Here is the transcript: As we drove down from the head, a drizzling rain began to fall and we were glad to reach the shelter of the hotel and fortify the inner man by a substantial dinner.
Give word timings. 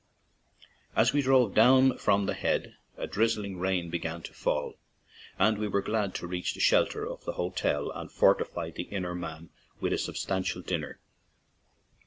As 0.95 1.13
we 1.13 1.21
drove 1.21 1.53
down 1.53 1.95
from 1.95 2.25
the 2.25 2.33
head, 2.33 2.75
a 2.97 3.05
drizzling 3.05 3.59
rain 3.59 3.91
began 3.91 4.23
to 4.23 4.33
fall 4.33 4.73
and 5.37 5.59
we 5.59 5.67
were 5.67 5.83
glad 5.83 6.15
to 6.15 6.25
reach 6.25 6.55
the 6.55 6.59
shelter 6.59 7.05
of 7.07 7.23
the 7.25 7.33
hotel 7.33 7.91
and 7.91 8.11
fortify 8.11 8.71
the 8.71 8.87
inner 8.89 9.13
man 9.13 9.49
by 9.79 9.89
a 9.89 9.99
substantial 9.99 10.63
dinner. 10.63 10.97